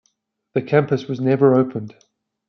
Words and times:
The 0.55 0.63
campus 0.63 1.07
was 1.07 1.21
never 1.21 1.53
opened. 1.53 1.93